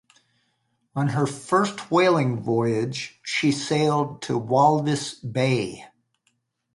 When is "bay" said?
5.21-5.85